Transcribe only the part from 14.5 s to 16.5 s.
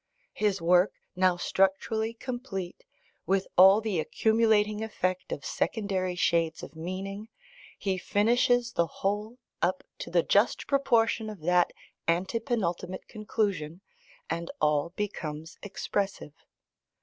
all becomes expressive.